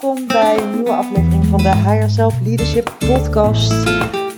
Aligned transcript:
welkom 0.00 0.26
bij 0.26 0.58
een 0.58 0.74
nieuwe 0.74 0.92
aflevering 0.92 1.44
van 1.44 1.62
de 1.62 1.74
Higher 1.74 2.10
Self 2.10 2.40
Leadership 2.44 2.94
Podcast. 2.98 3.72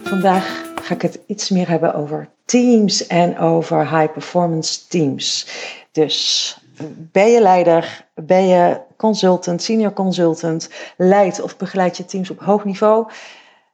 Vandaag 0.04 0.72
ga 0.82 0.94
ik 0.94 1.02
het 1.02 1.20
iets 1.26 1.50
meer 1.50 1.68
hebben 1.68 1.94
over 1.94 2.28
teams 2.44 3.06
en 3.06 3.38
over 3.38 3.98
high 3.98 4.12
performance 4.12 4.86
teams. 4.88 5.48
Dus 5.92 6.58
ben 6.96 7.30
je 7.30 7.40
leider, 7.40 8.06
ben 8.14 8.46
je 8.46 8.80
consultant, 8.96 9.62
senior 9.62 9.92
consultant, 9.92 10.70
leid 10.96 11.40
of 11.40 11.56
begeleid 11.56 11.96
je 11.96 12.04
teams 12.04 12.30
op 12.30 12.40
hoog 12.40 12.64
niveau? 12.64 13.10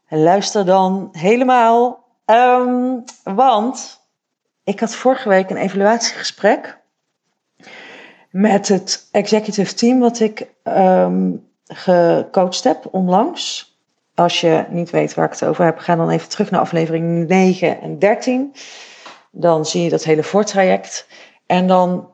Luister 0.09 0.65
dan 0.65 1.09
helemaal, 1.13 2.05
um, 2.27 3.05
want 3.23 4.01
ik 4.65 4.81
had 4.81 4.95
vorige 4.95 5.29
week 5.29 5.51
een 5.51 5.57
evaluatiegesprek 5.57 6.79
met 8.31 8.69
het 8.69 9.09
executive 9.11 9.75
team 9.75 9.99
wat 9.99 10.21
ik 10.21 10.47
um, 10.65 11.53
gecoacht 11.67 12.65
heb 12.65 12.89
onlangs. 12.91 13.73
Als 14.15 14.41
je 14.41 14.65
niet 14.69 14.91
weet 14.91 15.15
waar 15.15 15.25
ik 15.25 15.31
het 15.31 15.45
over 15.45 15.65
heb, 15.65 15.79
ga 15.79 15.97
dan 15.97 16.11
even 16.11 16.29
terug 16.29 16.51
naar 16.51 16.61
aflevering 16.61 17.29
9 17.29 17.81
en 17.81 17.99
13. 17.99 18.55
Dan 19.31 19.67
zie 19.67 19.83
je 19.83 19.91
dat 19.91 20.05
hele 20.05 20.23
voortraject. 20.23 21.07
En 21.47 21.67
dan 21.67 22.13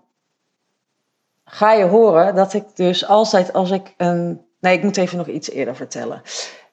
ga 1.45 1.73
je 1.73 1.85
horen 1.85 2.35
dat 2.35 2.55
ik 2.55 2.65
dus 2.75 3.07
altijd 3.07 3.53
als 3.53 3.71
ik 3.71 3.95
een. 3.97 4.45
Nee, 4.61 4.77
ik 4.77 4.83
moet 4.83 4.97
even 4.97 5.17
nog 5.17 5.27
iets 5.27 5.51
eerder 5.51 5.77
vertellen. 5.77 6.23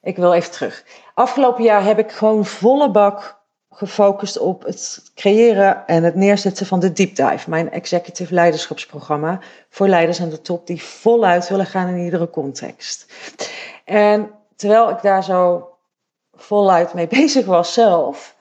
Ik 0.01 0.15
wil 0.15 0.33
even 0.33 0.51
terug. 0.51 0.85
Afgelopen 1.13 1.63
jaar 1.63 1.83
heb 1.83 1.99
ik 1.99 2.11
gewoon 2.11 2.45
volle 2.45 2.91
bak 2.91 3.36
gefocust 3.77 4.37
op 4.37 4.63
het 4.63 5.11
creëren 5.15 5.87
en 5.87 6.03
het 6.03 6.15
neerzetten 6.15 6.65
van 6.65 6.79
de 6.79 6.93
Deep 6.93 7.15
Dive, 7.15 7.49
mijn 7.49 7.71
executive 7.71 8.33
leiderschapsprogramma 8.33 9.39
voor 9.69 9.87
leiders 9.87 10.21
aan 10.21 10.29
de 10.29 10.41
top 10.41 10.67
die 10.67 10.83
voluit 10.83 11.49
willen 11.49 11.65
gaan 11.65 11.87
in 11.87 12.03
iedere 12.03 12.29
context. 12.29 13.05
En 13.85 14.29
terwijl 14.55 14.89
ik 14.89 15.01
daar 15.01 15.23
zo 15.23 15.69
voluit 16.33 16.93
mee 16.93 17.07
bezig 17.21 17.45
was 17.45 17.73
zelf, 17.73 18.35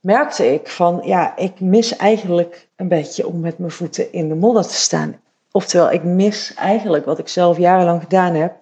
merkte 0.00 0.52
ik 0.52 0.68
van 0.68 1.00
ja, 1.04 1.36
ik 1.36 1.60
mis 1.60 1.96
eigenlijk 1.96 2.68
een 2.76 2.88
beetje 2.88 3.26
om 3.26 3.40
met 3.40 3.58
mijn 3.58 3.70
voeten 3.70 4.12
in 4.12 4.28
de 4.28 4.34
modder 4.34 4.66
te 4.66 4.74
staan. 4.74 5.20
Oftewel, 5.52 5.90
ik 5.90 6.04
mis 6.04 6.54
eigenlijk 6.54 7.04
wat 7.04 7.18
ik 7.18 7.28
zelf 7.28 7.58
jarenlang 7.58 8.02
gedaan 8.02 8.34
heb, 8.34 8.54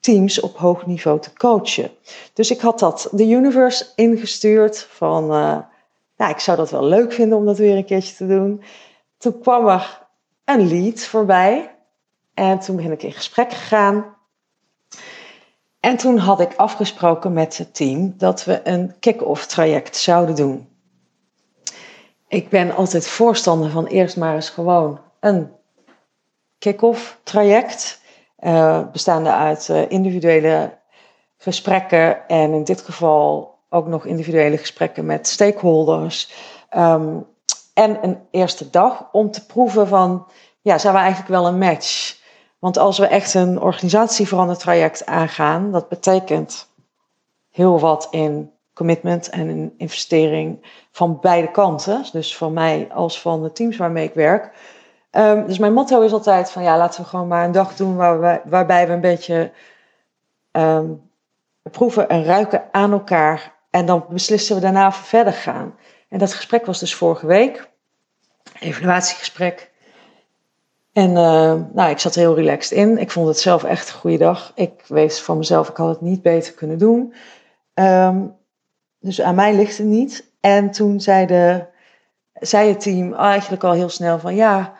teams 0.00 0.40
op 0.40 0.56
hoog 0.56 0.86
niveau 0.86 1.20
te 1.20 1.32
coachen. 1.32 1.90
Dus 2.32 2.50
ik 2.50 2.60
had 2.60 2.78
dat 2.78 3.08
de 3.12 3.28
universe 3.28 3.86
ingestuurd 3.94 4.86
van, 4.90 5.24
uh, 5.24 5.58
ja, 6.16 6.28
ik 6.28 6.38
zou 6.38 6.56
dat 6.56 6.70
wel 6.70 6.84
leuk 6.84 7.12
vinden 7.12 7.38
om 7.38 7.44
dat 7.44 7.58
weer 7.58 7.76
een 7.76 7.84
keertje 7.84 8.14
te 8.14 8.26
doen. 8.26 8.62
Toen 9.18 9.40
kwam 9.40 9.68
er 9.68 10.08
een 10.44 10.68
lead 10.68 11.00
voorbij 11.04 11.74
en 12.34 12.58
toen 12.58 12.76
ben 12.76 12.92
ik 12.92 13.02
in 13.02 13.12
gesprek 13.12 13.52
gegaan. 13.52 14.16
En 15.80 15.96
toen 15.96 16.18
had 16.18 16.40
ik 16.40 16.56
afgesproken 16.56 17.32
met 17.32 17.58
het 17.58 17.74
team 17.74 18.14
dat 18.16 18.44
we 18.44 18.60
een 18.64 18.98
kick-off 18.98 19.46
traject 19.46 19.96
zouden 19.96 20.34
doen. 20.34 20.68
Ik 22.28 22.48
ben 22.48 22.74
altijd 22.74 23.06
voorstander 23.06 23.70
van 23.70 23.86
eerst 23.86 24.16
maar 24.16 24.34
eens 24.34 24.50
gewoon 24.50 25.00
een 25.20 25.52
kick-off 26.58 27.18
traject. 27.22 27.99
Uh, 28.42 28.80
bestaande 28.92 29.32
uit 29.32 29.68
uh, 29.70 29.90
individuele 29.90 30.78
gesprekken 31.36 32.28
en 32.28 32.52
in 32.52 32.64
dit 32.64 32.80
geval 32.80 33.58
ook 33.68 33.86
nog 33.86 34.04
individuele 34.04 34.56
gesprekken 34.56 35.06
met 35.06 35.28
stakeholders. 35.28 36.32
Um, 36.76 37.26
en 37.74 37.98
een 38.02 38.18
eerste 38.30 38.70
dag 38.70 39.08
om 39.12 39.30
te 39.30 39.46
proeven 39.46 39.88
van, 39.88 40.26
ja, 40.60 40.78
zijn 40.78 40.94
we 40.94 41.00
eigenlijk 41.00 41.30
wel 41.30 41.46
een 41.46 41.58
match? 41.58 42.18
Want 42.58 42.78
als 42.78 42.98
we 42.98 43.06
echt 43.06 43.34
een 43.34 43.60
organisatieverandertraject 43.60 45.06
aangaan, 45.06 45.72
dat 45.72 45.88
betekent 45.88 46.68
heel 47.50 47.80
wat 47.80 48.08
in 48.10 48.52
commitment 48.74 49.28
en 49.28 49.48
in 49.48 49.74
investering 49.76 50.66
van 50.90 51.18
beide 51.20 51.50
kanten. 51.50 52.04
Dus 52.12 52.36
van 52.36 52.52
mij 52.52 52.88
als 52.92 53.20
van 53.20 53.42
de 53.42 53.52
teams 53.52 53.76
waarmee 53.76 54.04
ik 54.04 54.14
werk. 54.14 54.52
Um, 55.12 55.46
dus 55.46 55.58
mijn 55.58 55.72
motto 55.72 56.00
is 56.00 56.12
altijd 56.12 56.50
van 56.50 56.62
ja, 56.62 56.78
laten 56.78 57.02
we 57.02 57.08
gewoon 57.08 57.28
maar 57.28 57.44
een 57.44 57.52
dag 57.52 57.76
doen 57.76 57.96
waar 57.96 58.42
waarbij 58.44 58.86
we 58.86 58.92
een 58.92 59.00
beetje 59.00 59.52
um, 60.52 61.10
proeven 61.70 62.08
en 62.08 62.24
ruiken 62.24 62.62
aan 62.72 62.92
elkaar. 62.92 63.58
En 63.70 63.86
dan 63.86 64.04
beslissen 64.08 64.54
we 64.54 64.60
daarna 64.60 64.86
of 64.86 64.96
verder 64.96 65.32
gaan. 65.32 65.74
En 66.08 66.18
dat 66.18 66.34
gesprek 66.34 66.66
was 66.66 66.78
dus 66.78 66.94
vorige 66.94 67.26
week. 67.26 67.68
Evaluatiegesprek. 68.60 69.70
En 70.92 71.10
uh, 71.10 71.54
nou, 71.72 71.90
ik 71.90 71.98
zat 71.98 72.14
heel 72.14 72.34
relaxed 72.34 72.78
in. 72.78 72.98
Ik 72.98 73.10
vond 73.10 73.28
het 73.28 73.38
zelf 73.38 73.64
echt 73.64 73.88
een 73.88 73.94
goede 73.94 74.18
dag. 74.18 74.52
Ik 74.54 74.84
wees 74.86 75.20
van 75.20 75.38
mezelf, 75.38 75.68
ik 75.68 75.76
had 75.76 75.88
het 75.88 76.00
niet 76.00 76.22
beter 76.22 76.52
kunnen 76.52 76.78
doen. 76.78 77.14
Dus 79.00 79.20
aan 79.20 79.34
mij 79.34 79.54
ligt 79.54 79.78
het 79.78 79.86
niet. 79.86 80.24
En 80.40 80.70
toen 80.70 81.00
zei, 81.00 81.26
de, 81.26 81.64
zei 82.32 82.68
het 82.68 82.80
team 82.80 83.14
eigenlijk 83.14 83.64
al 83.64 83.72
heel 83.72 83.88
snel 83.88 84.18
van 84.18 84.34
ja, 84.34 84.78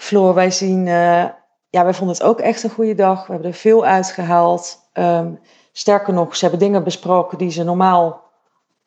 Floor, 0.00 0.34
wij 0.34 0.50
zien, 0.50 0.86
uh, 0.86 1.24
ja, 1.70 1.84
wij 1.84 1.94
vonden 1.94 2.16
het 2.16 2.24
ook 2.24 2.40
echt 2.40 2.62
een 2.62 2.70
goede 2.70 2.94
dag. 2.94 3.26
We 3.26 3.32
hebben 3.32 3.50
er 3.50 3.56
veel 3.56 3.84
uitgehaald. 3.84 4.90
Um, 4.92 5.40
sterker 5.72 6.12
nog, 6.12 6.36
ze 6.36 6.40
hebben 6.40 6.66
dingen 6.66 6.84
besproken 6.84 7.38
die 7.38 7.50
ze 7.50 7.64
normaal, 7.64 8.22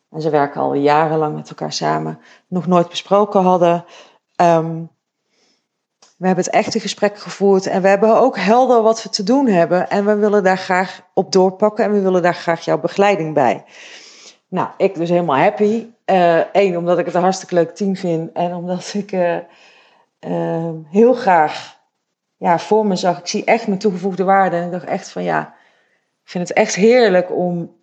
en 0.10 0.22
ze 0.22 0.30
werken 0.30 0.62
al 0.62 0.74
jarenlang 0.74 1.36
met 1.36 1.50
elkaar 1.50 1.74
samen, 1.74 2.20
nog 2.48 2.68
nooit 2.68 2.90
besproken 2.90 3.42
hadden. 3.42 3.86
Um, 4.42 4.90
we 6.18 6.26
hebben 6.26 6.46
het 6.46 6.54
echte 6.54 6.80
gesprek 6.80 7.20
gevoerd 7.20 7.68
en 7.68 7.82
we 7.82 7.88
hebben 7.88 8.18
ook 8.18 8.38
helder 8.38 8.82
wat 8.82 9.04
we 9.04 9.10
te 9.10 9.24
doen 9.24 9.48
hebben. 9.48 9.90
En 9.90 10.06
we 10.06 10.16
willen 10.16 10.44
daar 10.44 10.58
graag 10.58 11.02
op 11.14 11.32
doorpakken 11.32 11.86
en 11.86 11.92
we 11.92 12.02
willen 12.02 12.22
daar 12.22 12.36
graag 12.36 12.66
jouw 12.66 12.80
begeleiding 12.80 13.34
bij. 13.34 13.64
Nou, 14.48 14.68
ik 14.78 14.96
dus 14.96 15.10
helemaal 15.10 15.38
happy. 15.38 15.88
Eén, 16.06 16.72
uh, 16.72 16.78
omdat 16.78 16.98
ik 16.98 17.06
het 17.06 17.16
een 17.16 17.22
hartstikke 17.22 17.56
leuk 17.56 17.76
team 17.76 17.96
vind 17.96 18.32
en 18.32 18.56
omdat 18.56 18.94
ik 18.94 19.12
uh, 19.12 19.38
uh, 20.28 20.70
heel 20.90 21.14
graag 21.14 21.80
ja, 22.38 22.60
voor 22.60 22.86
me 22.86 22.96
zag. 22.96 23.20
Ik 23.20 23.28
zie 23.28 23.44
echt 23.44 23.68
mijn 23.68 23.80
toegevoegde 23.80 24.24
waarde 24.24 24.56
en 24.56 24.66
ik 24.66 24.72
dacht 24.72 24.86
echt 24.86 25.10
van 25.10 25.24
ja, 25.24 25.42
ik 26.24 26.30
vind 26.30 26.48
het 26.48 26.58
echt 26.58 26.76
heerlijk 26.76 27.32
om 27.32 27.76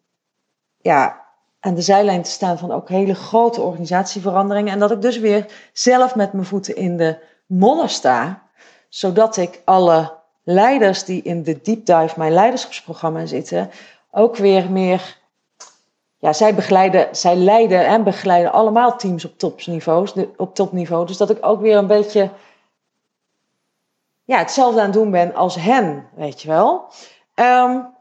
ja, 0.80 1.26
aan 1.60 1.74
de 1.74 1.82
zijlijn 1.82 2.22
te 2.22 2.30
staan 2.30 2.58
van 2.58 2.72
ook 2.72 2.88
hele 2.88 3.14
grote 3.14 3.60
organisatieveranderingen. 3.60 4.72
En 4.72 4.78
dat 4.78 4.90
ik 4.90 5.00
dus 5.02 5.18
weer 5.18 5.46
zelf 5.72 6.14
met 6.14 6.32
mijn 6.32 6.44
voeten 6.44 6.76
in 6.76 6.96
de 6.96 7.18
modder 7.46 7.88
sta, 7.88 8.42
zodat 8.88 9.36
ik 9.36 9.62
alle 9.64 10.18
leiders 10.42 11.04
die 11.04 11.22
in 11.22 11.42
de 11.42 11.60
deep 11.62 11.86
dive 11.86 12.14
mijn 12.16 12.32
leiderschapsprogramma 12.32 13.26
zitten, 13.26 13.70
ook 14.10 14.36
weer 14.36 14.70
meer. 14.70 15.18
Ja, 16.20 16.32
zij 16.32 16.54
begeleiden, 16.54 17.16
zij 17.16 17.36
leiden 17.36 17.86
en 17.86 18.04
begeleiden 18.04 18.52
allemaal 18.52 18.96
teams 18.96 19.24
op 19.24 19.38
topniveaus, 19.38 20.14
op 20.36 20.54
topniveau. 20.54 21.06
Dus 21.06 21.16
dat 21.16 21.30
ik 21.30 21.38
ook 21.40 21.60
weer 21.60 21.76
een 21.76 21.86
beetje 21.86 22.30
ja, 24.24 24.38
hetzelfde 24.38 24.78
aan 24.80 24.86
het 24.86 24.94
doen 24.94 25.10
ben 25.10 25.34
als 25.34 25.54
hen, 25.54 26.08
weet 26.14 26.42
je 26.42 26.48
wel. 26.48 26.84
Um, 27.34 27.94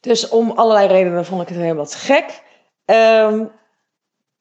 dus 0.00 0.28
om 0.28 0.50
allerlei 0.50 0.86
redenen 0.86 1.24
vond 1.24 1.42
ik 1.42 1.48
het 1.48 1.56
helemaal 1.56 1.86
te 1.86 1.98
gek. 1.98 2.42
Um, 2.84 3.50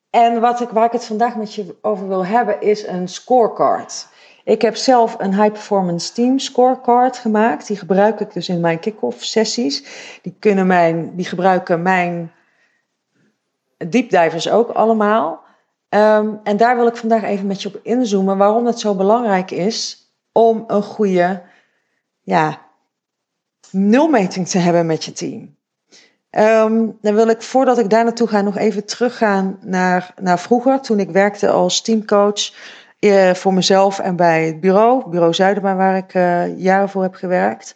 en 0.10 0.42
wat 0.42 0.62
ik, 0.62 0.70
waar 0.70 0.86
ik 0.86 0.92
het 0.92 1.06
vandaag 1.06 1.36
met 1.36 1.54
je 1.54 1.76
over 1.82 2.08
wil 2.08 2.26
hebben 2.26 2.62
is 2.62 2.88
een 2.88 3.08
scorecard. 3.08 4.08
Ik 4.44 4.62
heb 4.62 4.76
zelf 4.76 5.16
een 5.20 5.36
high 5.36 5.52
performance 5.52 6.14
team 6.14 6.40
scorecard 6.40 7.18
gemaakt. 7.18 7.68
Die 7.68 7.78
gebruik 7.78 8.20
ik 8.20 8.34
dus 8.34 8.50
in 8.50 8.60
mijn 8.60 8.80
kick-off 8.80 9.24
sessies. 9.24 9.84
Die, 10.22 10.36
kunnen 10.40 10.68
mijn, 10.68 11.16
die 11.16 11.26
gebruiken 11.26 11.82
mijn 11.82 12.32
deepdivers 13.78 14.50
ook 14.50 14.70
allemaal. 14.70 15.46
Um, 15.90 16.40
en 16.44 16.58
daar 16.58 16.76
wil 16.76 16.88
ik 16.88 16.96
vandaag 16.96 17.24
even 17.24 17.48
met 17.48 17.62
je 17.62 17.68
op 17.68 17.80
inzoomen 17.84 18.38
waarom 18.38 18.66
het 18.66 18.80
zo 18.80 18.96
belangrijk 18.96 19.52
is 19.52 20.12
om 20.32 20.64
een 20.68 20.84
goede 20.84 21.42
ja, 22.22 22.62
nulmeting 23.72 24.48
te 24.48 24.58
hebben 24.58 24.86
met 24.86 25.06
je 25.06 25.12
team. 25.12 25.56
Um, 26.32 26.98
dan 27.02 27.16
wil 27.16 27.28
ik, 27.28 27.42
voordat 27.42 27.78
ik 27.78 27.90
daar 27.90 28.04
naartoe 28.04 28.28
ga, 28.28 28.42
nog 28.42 28.58
even 28.58 28.86
teruggaan 28.86 29.58
naar, 29.62 30.14
naar 30.22 30.40
vroeger. 30.40 30.82
Toen 30.82 31.00
ik 31.00 31.10
werkte 31.10 31.50
als 31.50 31.82
teamcoach 31.82 32.54
eh, 33.00 33.34
voor 33.34 33.54
mezelf 33.54 34.00
en 34.00 34.16
bij 34.16 34.46
het 34.46 34.60
bureau, 34.60 35.10
Bureau 35.10 35.34
Zuiderma, 35.34 35.76
waar 35.76 35.98
ik 35.98 36.14
uh, 36.14 36.60
jaren 36.60 36.90
voor 36.90 37.02
heb 37.02 37.16
gewerkt. 37.16 37.76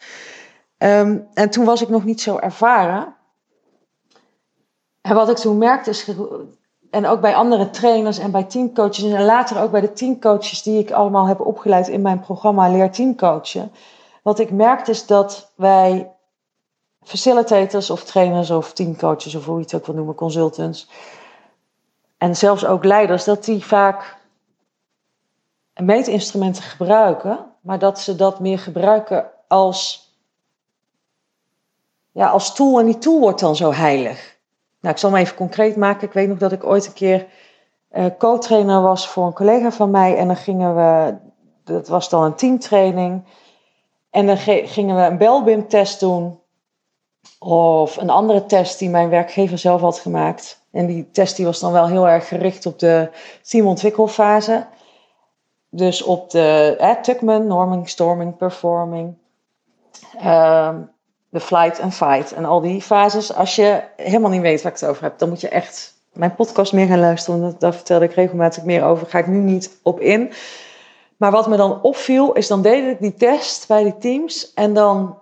Um, 0.78 1.28
en 1.34 1.50
toen 1.50 1.66
was 1.66 1.82
ik 1.82 1.90
nog 1.90 2.06
niet 2.06 2.22
zo 2.22 2.38
ervaren. 2.38 3.16
En 5.02 5.16
wat 5.16 5.30
ik 5.30 5.38
toen 5.38 5.58
merkte 5.58 5.90
is, 5.90 6.12
en 6.90 7.06
ook 7.06 7.22
bij 7.22 7.36
andere 7.36 7.70
trainers 7.70 8.18
en 8.18 8.32
bij 8.32 8.44
teamcoaches 8.44 9.04
en 9.04 9.26
later 9.26 9.62
ook 9.62 9.72
bij 9.72 9.82
de 9.82 9.94
teamcoaches 9.94 10.64
die 10.64 10.80
ik 10.80 10.92
allemaal 10.92 11.26
heb 11.26 11.40
opgeleid 11.40 11.88
in 11.88 12.02
mijn 12.02 12.20
programma 12.20 12.70
Leer 12.70 12.92
Teamcoachen. 12.92 13.72
Wat 14.24 14.40
ik 14.40 14.52
merkte 14.52 14.92
is 14.92 15.06
dat 15.06 15.52
wij 15.56 16.12
facilitators 17.04 17.90
of 17.90 18.04
trainers 18.04 18.50
of 18.50 18.74
teamcoaches 18.74 19.36
of 19.36 19.46
hoe 19.46 19.56
je 19.56 19.64
het 19.64 19.74
ook 19.74 19.86
wil 19.86 19.96
noemen, 19.96 20.16
consultants. 20.16 20.90
En 22.18 22.36
zelfs 22.36 22.66
ook 22.66 22.84
leiders, 22.84 23.24
dat 23.24 23.46
die 23.46 23.66
vaak 23.66 24.18
meetinstrumenten 25.74 26.64
gebruiken, 26.64 27.46
maar 27.62 27.80
dat 27.80 28.00
ze 28.00 28.16
dat 28.16 28.40
meer 28.40 28.60
gebruiken 28.60 29.30
als 29.48 30.10
ja, 32.12 32.28
als 32.28 32.56
tool 32.56 32.80
en 32.80 32.86
die 32.86 32.98
tool 32.98 33.20
wordt 33.20 33.40
dan 33.40 33.56
zo 33.56 33.74
heilig. 33.74 34.31
Nou, 34.82 34.94
ik 34.94 34.98
zal 34.98 35.12
hem 35.12 35.20
even 35.20 35.36
concreet 35.36 35.76
maken. 35.76 36.08
Ik 36.08 36.14
weet 36.14 36.28
nog 36.28 36.38
dat 36.38 36.52
ik 36.52 36.66
ooit 36.66 36.86
een 36.86 36.94
keer 36.94 37.28
uh, 37.92 38.06
co-trainer 38.18 38.82
was 38.82 39.08
voor 39.08 39.26
een 39.26 39.34
collega 39.34 39.72
van 39.72 39.92
mij. 39.92 40.18
En 40.18 40.28
dan 40.28 40.36
gingen 40.36 40.76
we, 40.76 41.16
dat 41.64 41.88
was 41.88 42.10
dan 42.10 42.24
een 42.24 42.36
teamtraining. 42.36 43.24
En 44.10 44.26
dan 44.26 44.38
gingen 44.38 44.96
we 44.96 45.02
een 45.02 45.18
belbim-test 45.18 46.00
doen. 46.00 46.40
Of 47.40 47.98
een 47.98 48.10
andere 48.10 48.46
test 48.46 48.80
die 48.80 48.90
mijn 48.90 49.10
werkgever 49.10 49.58
zelf 49.58 49.82
had 49.82 50.00
gemaakt. 50.00 50.66
En 50.72 50.86
die 50.86 51.12
test 51.12 51.36
die 51.36 51.46
was 51.46 51.60
dan 51.60 51.72
wel 51.72 51.88
heel 51.88 52.08
erg 52.08 52.28
gericht 52.28 52.66
op 52.66 52.80
de 52.80 53.10
teamontwikkelfase. 53.42 54.66
Dus 55.70 56.04
op 56.04 56.30
de 56.30 56.76
eh, 56.80 56.96
Tuckman, 56.96 57.48
norming, 57.48 57.90
storming, 57.90 58.38
performing. 58.38 59.18
Ehm, 60.18 60.82
de 61.32 61.40
flight 61.40 61.80
en 61.80 61.92
fight 61.92 62.32
en 62.32 62.46
al 62.46 62.62
die 62.62 62.82
fases. 62.82 63.34
Als 63.34 63.56
je 63.56 63.84
helemaal 63.96 64.30
niet 64.30 64.42
weet 64.42 64.62
waar 64.62 64.72
ik 64.72 64.80
het 64.80 64.90
over 64.90 65.04
heb, 65.04 65.18
dan 65.18 65.30
moet 65.30 65.42
je 65.42 65.50
echt 65.50 65.94
mijn 66.14 66.36
podcast 66.36 66.74
meer 66.74 66.88
gaan 66.88 67.00
luisteren. 67.00 67.42
Want 67.42 67.60
daar 67.60 67.74
vertelde 67.74 68.06
ik 68.06 68.14
regelmatig 68.14 68.64
meer 68.64 68.84
over. 68.84 69.08
Ga 69.08 69.20
ik 69.20 69.28
nu 69.28 69.38
niet 69.38 69.80
op 69.84 70.00
in. 70.00 70.32
Maar 71.18 71.32
wat 71.32 71.48
me 71.48 71.58
dan 71.58 71.82
opviel, 71.82 72.34
is 72.34 72.48
dan 72.48 72.62
deed 72.62 72.88
ik 72.88 73.00
die 73.00 73.14
test 73.14 73.68
bij 73.68 73.84
die 73.84 73.98
teams. 73.98 74.54
En 74.54 74.74
dan 74.74 75.18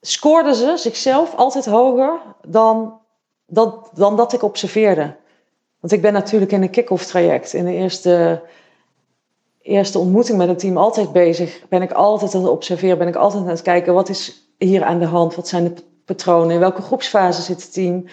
scoorden 0.00 0.54
ze 0.54 0.76
zichzelf 0.76 1.34
altijd 1.34 1.66
hoger 1.66 2.20
dan, 2.46 3.00
dan, 3.46 3.86
dan 3.94 4.16
dat 4.16 4.32
ik 4.32 4.42
observeerde. 4.42 5.16
Want 5.80 5.92
ik 5.92 6.02
ben 6.02 6.12
natuurlijk 6.12 6.52
in 6.52 6.62
een 6.62 6.70
kick-off 6.70 7.06
traject. 7.06 7.52
In 7.52 7.64
de 7.64 7.72
eerste, 7.72 8.42
eerste 9.66 9.98
ontmoeting 9.98 10.38
met 10.38 10.48
een 10.48 10.56
team 10.56 10.76
altijd 10.76 11.12
bezig. 11.12 11.68
Ben 11.68 11.82
ik 11.82 11.92
altijd 11.92 12.34
aan 12.34 12.40
het 12.40 12.50
observeren. 12.50 12.98
Ben 12.98 13.08
ik 13.08 13.16
altijd 13.16 13.42
aan 13.42 13.48
het 13.48 13.62
kijken. 13.62 13.94
Wat 13.94 14.08
is 14.08 14.50
hier 14.58 14.84
aan 14.84 14.98
de 14.98 15.06
hand? 15.06 15.34
Wat 15.34 15.48
zijn 15.48 15.64
de 15.64 15.74
patronen? 16.04 16.50
In 16.50 16.60
welke 16.60 16.82
groepsfase 16.82 17.42
zit 17.42 17.62
het 17.62 17.72
team? 17.72 18.04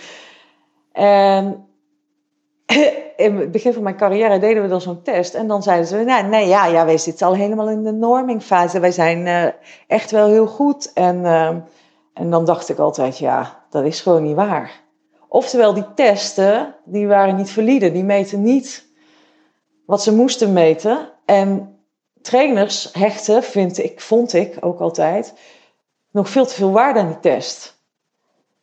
En 0.91 1.65
in 3.17 3.37
het 3.37 3.51
begin 3.51 3.73
van 3.73 3.83
mijn 3.83 3.97
carrière 3.97 4.39
deden 4.39 4.63
we 4.63 4.69
dan 4.69 4.81
zo'n 4.81 5.01
test. 5.01 5.33
En 5.33 5.47
dan 5.47 5.63
zeiden 5.63 5.87
ze, 5.87 5.95
nee, 5.95 6.23
nee 6.23 6.47
ja, 6.47 6.65
ja, 6.65 6.85
wij 6.85 6.97
zitten 6.97 7.27
al 7.27 7.35
helemaal 7.35 7.69
in 7.69 7.83
de 7.83 7.91
normingfase. 7.91 8.79
Wij 8.79 8.91
zijn 8.91 9.25
uh, 9.25 9.45
echt 9.87 10.11
wel 10.11 10.27
heel 10.27 10.47
goed. 10.47 10.93
En, 10.93 11.17
uh, 11.17 11.47
en 12.13 12.29
dan 12.29 12.45
dacht 12.45 12.69
ik 12.69 12.77
altijd, 12.77 13.17
ja, 13.17 13.63
dat 13.69 13.83
is 13.83 14.01
gewoon 14.01 14.23
niet 14.23 14.35
waar. 14.35 14.81
Oftewel, 15.27 15.73
die 15.73 15.93
testen, 15.95 16.75
die 16.85 17.07
waren 17.07 17.35
niet 17.35 17.51
valide. 17.51 17.91
Die 17.91 18.03
meten 18.03 18.41
niet 18.41 18.85
wat 19.85 20.03
ze 20.03 20.15
moesten 20.15 20.53
meten. 20.53 21.12
En 21.25 21.77
trainers 22.21 22.89
hechten, 22.93 23.43
vind 23.43 23.77
ik, 23.77 24.01
vond 24.01 24.33
ik 24.33 24.57
ook 24.59 24.79
altijd, 24.79 25.33
nog 26.11 26.29
veel 26.29 26.45
te 26.45 26.53
veel 26.53 26.71
waarde 26.71 26.99
aan 26.99 27.07
die 27.07 27.19
test. 27.19 27.81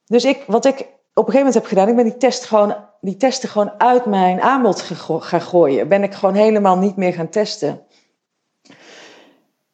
Dus 0.06 0.24
ik, 0.24 0.44
wat 0.46 0.64
ik 0.64 0.78
op 1.14 1.26
een 1.26 1.32
gegeven 1.32 1.38
moment 1.38 1.54
heb 1.54 1.66
gedaan, 1.66 1.88
ik 1.88 1.96
ben 1.96 2.04
die, 2.04 2.16
test 2.16 2.44
gewoon, 2.44 2.76
die 3.00 3.16
testen 3.16 3.48
gewoon 3.48 3.72
uit 3.78 4.06
mijn 4.06 4.40
aanbod 4.40 4.80
gaan 4.80 5.40
gooien. 5.40 5.88
Ben 5.88 6.02
ik 6.02 6.14
gewoon 6.14 6.34
helemaal 6.34 6.78
niet 6.78 6.96
meer 6.96 7.12
gaan 7.12 7.28
testen. 7.28 7.84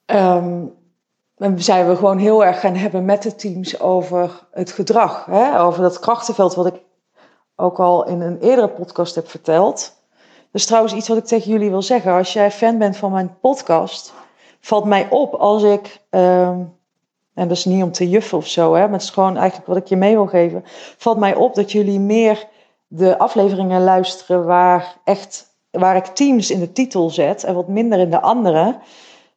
Um, 0.06 0.74
en 1.36 1.62
zijn 1.62 1.88
we 1.88 1.96
gewoon 1.96 2.18
heel 2.18 2.44
erg 2.44 2.60
gaan 2.60 2.74
hebben 2.74 3.04
met 3.04 3.22
de 3.22 3.34
teams 3.34 3.80
over 3.80 4.46
het 4.50 4.72
gedrag. 4.72 5.24
Hè? 5.24 5.60
Over 5.60 5.82
dat 5.82 5.98
krachtenveld 5.98 6.54
wat 6.54 6.66
ik 6.66 6.82
ook 7.56 7.80
al 7.80 8.06
in 8.06 8.20
een 8.20 8.38
eerdere 8.38 8.68
podcast 8.68 9.14
heb 9.14 9.28
verteld. 9.28 9.94
Dat 10.56 10.64
is 10.64 10.70
trouwens 10.70 10.96
iets 10.96 11.08
wat 11.08 11.18
ik 11.18 11.24
tegen 11.24 11.50
jullie 11.50 11.70
wil 11.70 11.82
zeggen. 11.82 12.12
Als 12.12 12.32
jij 12.32 12.50
fan 12.50 12.78
bent 12.78 12.96
van 12.96 13.12
mijn 13.12 13.38
podcast, 13.40 14.14
valt 14.60 14.84
mij 14.84 15.06
op 15.10 15.34
als 15.34 15.62
ik 15.62 16.00
um, 16.10 16.74
en 17.34 17.48
dat 17.48 17.50
is 17.50 17.64
niet 17.64 17.82
om 17.82 17.92
te 17.92 18.08
juffen 18.08 18.38
of 18.38 18.46
zo, 18.46 18.74
hè, 18.74 18.80
maar 18.80 18.92
het 18.92 19.02
is 19.02 19.10
gewoon 19.10 19.36
eigenlijk 19.36 19.66
wat 19.68 19.76
ik 19.76 19.86
je 19.86 19.96
mee 19.96 20.14
wil 20.14 20.26
geven. 20.26 20.64
Valt 20.96 21.18
mij 21.18 21.34
op 21.34 21.54
dat 21.54 21.72
jullie 21.72 22.00
meer 22.00 22.48
de 22.86 23.18
afleveringen 23.18 23.84
luisteren 23.84 24.44
waar, 24.44 24.96
echt, 25.04 25.46
waar 25.70 25.96
ik 25.96 26.04
teams 26.04 26.50
in 26.50 26.60
de 26.60 26.72
titel 26.72 27.10
zet 27.10 27.44
en 27.44 27.54
wat 27.54 27.68
minder 27.68 27.98
in 27.98 28.10
de 28.10 28.20
andere. 28.20 28.78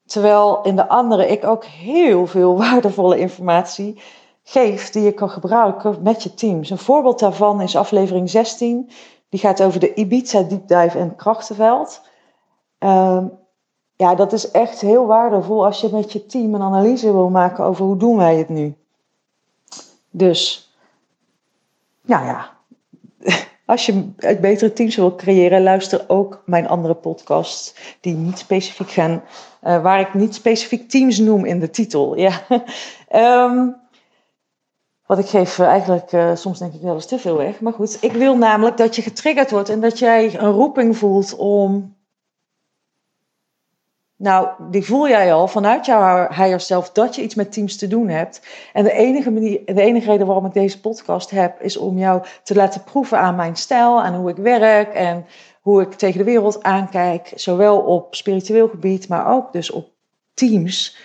Terwijl 0.06 0.62
in 0.62 0.75
de 0.75 0.88
andere 0.88 1.27
ik 1.27 1.45
ook 1.45 1.66
heel 1.66 2.27
veel 2.27 2.57
waardevolle 2.63 3.19
informatie 3.19 4.01
geef 4.44 4.89
die 4.89 5.04
je 5.04 5.12
kan 5.12 5.30
gebruiken 5.30 5.98
met 6.01 6.24
je 6.24 6.33
teams. 6.33 6.69
Een 6.69 6.77
voorbeeld 6.77 7.19
daarvan 7.19 7.62
is 7.62 7.75
aflevering 7.75 8.30
16. 8.30 8.89
Die 9.29 9.39
gaat 9.39 9.61
over 9.61 9.79
de 9.79 9.93
Ibiza 9.93 10.41
Deep 10.41 10.67
Dive 10.67 10.97
en 10.97 11.15
krachtenveld. 11.15 12.01
Um, 12.79 13.31
ja, 13.95 14.15
dat 14.15 14.33
is 14.33 14.51
echt 14.51 14.81
heel 14.81 15.05
waardevol 15.05 15.65
als 15.65 15.81
je 15.81 15.89
met 15.91 16.11
je 16.11 16.25
team 16.25 16.53
een 16.53 16.61
analyse 16.61 17.11
wil 17.11 17.29
maken 17.29 17.63
over 17.63 17.85
hoe 17.85 17.97
doen 17.97 18.17
wij 18.17 18.35
het 18.35 18.49
nu. 18.49 18.75
Dus, 20.09 20.71
nou 22.01 22.25
ja, 22.25 22.57
als 23.65 23.85
je 23.85 24.09
het 24.17 24.41
betere 24.41 24.73
teams 24.73 24.95
wil 24.95 25.15
creëren, 25.15 25.63
luister 25.63 26.05
ook 26.07 26.43
mijn 26.45 26.67
andere 26.67 26.93
podcasts 26.93 27.75
die 28.01 28.15
niet 28.15 28.37
specifiek 28.37 28.91
gaan, 28.91 29.23
uh, 29.63 29.81
waar 29.81 29.99
ik 29.99 30.13
niet 30.13 30.35
specifiek 30.35 30.89
teams 30.89 31.17
noem 31.17 31.45
in 31.45 31.59
de 31.59 31.69
titel. 31.69 32.17
Ja. 32.17 32.41
um, 33.45 33.75
wat 35.09 35.19
ik 35.19 35.25
geef 35.25 35.59
eigenlijk, 35.59 36.11
uh, 36.11 36.35
soms 36.35 36.59
denk 36.59 36.73
ik 36.73 36.81
wel 36.81 36.94
eens 36.94 37.06
te 37.06 37.19
veel 37.19 37.38
weg. 37.38 37.59
Maar 37.59 37.73
goed, 37.73 37.97
ik 38.01 38.11
wil 38.11 38.38
namelijk 38.38 38.77
dat 38.77 38.95
je 38.95 39.01
getriggerd 39.01 39.51
wordt 39.51 39.69
en 39.69 39.79
dat 39.81 40.00
jij 40.00 40.39
een 40.39 40.51
roeping 40.51 40.97
voelt 40.97 41.35
om 41.35 41.95
nou, 44.15 44.50
die 44.69 44.85
voel 44.85 45.07
jij 45.07 45.33
al 45.33 45.47
vanuit 45.47 45.85
jouw 45.85 46.27
higher 46.27 46.59
self 46.59 46.91
dat 46.91 47.15
je 47.15 47.21
iets 47.21 47.35
met 47.35 47.51
teams 47.51 47.77
te 47.77 47.88
doen 47.88 48.07
hebt. 48.07 48.41
En 48.73 48.83
de 48.83 48.91
enige, 48.91 49.31
manier, 49.31 49.65
de 49.65 49.81
enige 49.81 50.11
reden 50.11 50.25
waarom 50.25 50.45
ik 50.45 50.53
deze 50.53 50.79
podcast 50.79 51.29
heb, 51.29 51.61
is 51.61 51.77
om 51.77 51.97
jou 51.97 52.23
te 52.44 52.56
laten 52.56 52.83
proeven 52.83 53.19
aan 53.19 53.35
mijn 53.35 53.56
stijl, 53.56 54.01
aan 54.01 54.15
hoe 54.15 54.29
ik 54.29 54.38
werk 54.38 54.94
en 54.94 55.25
hoe 55.61 55.81
ik 55.81 55.94
tegen 55.94 56.17
de 56.17 56.23
wereld 56.23 56.63
aankijk. 56.63 57.31
Zowel 57.35 57.79
op 57.79 58.15
spiritueel 58.15 58.67
gebied, 58.67 59.07
maar 59.07 59.35
ook 59.35 59.53
dus 59.53 59.71
op 59.71 59.89
teams, 60.33 60.97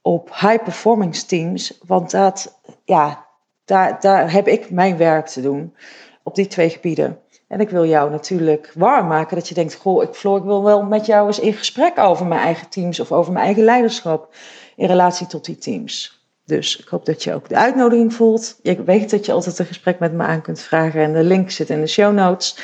op 0.00 0.28
high 0.28 0.62
performance 0.62 1.26
teams. 1.26 1.78
Want 1.86 2.10
dat, 2.10 2.60
ja, 2.84 3.30
daar, 3.64 4.00
daar 4.00 4.32
heb 4.32 4.48
ik 4.48 4.70
mijn 4.70 4.96
werk 4.96 5.26
te 5.26 5.40
doen 5.40 5.74
op 6.22 6.34
die 6.34 6.46
twee 6.46 6.70
gebieden. 6.70 7.18
En 7.48 7.60
ik 7.60 7.70
wil 7.70 7.86
jou 7.86 8.10
natuurlijk 8.10 8.72
warm 8.74 9.06
maken 9.06 9.36
dat 9.36 9.48
je 9.48 9.54
denkt: 9.54 9.74
Goh, 9.74 10.02
ik, 10.02 10.14
Floor, 10.14 10.38
ik 10.38 10.44
wil 10.44 10.62
wel 10.62 10.82
met 10.82 11.06
jou 11.06 11.26
eens 11.26 11.40
in 11.40 11.52
gesprek 11.52 11.98
over 11.98 12.26
mijn 12.26 12.40
eigen 12.40 12.68
teams 12.68 13.00
of 13.00 13.12
over 13.12 13.32
mijn 13.32 13.44
eigen 13.44 13.64
leiderschap 13.64 14.34
in 14.76 14.86
relatie 14.86 15.26
tot 15.26 15.44
die 15.44 15.58
teams. 15.58 16.20
Dus 16.44 16.76
ik 16.76 16.88
hoop 16.88 17.06
dat 17.06 17.22
je 17.22 17.34
ook 17.34 17.48
de 17.48 17.56
uitnodiging 17.56 18.14
voelt. 18.14 18.58
Je 18.62 18.82
weet 18.84 19.10
dat 19.10 19.26
je 19.26 19.32
altijd 19.32 19.58
een 19.58 19.66
gesprek 19.66 19.98
met 19.98 20.12
me 20.12 20.22
aan 20.22 20.42
kunt 20.42 20.60
vragen 20.60 21.02
en 21.02 21.12
de 21.12 21.22
link 21.22 21.50
zit 21.50 21.70
in 21.70 21.80
de 21.80 21.86
show 21.86 22.12
notes. 22.12 22.56